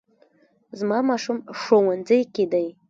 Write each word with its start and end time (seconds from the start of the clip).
زما 0.79 0.99
ماشوم 1.09 1.37
ښوونځي 1.59 2.19
کې 2.33 2.45
دی 2.51 2.67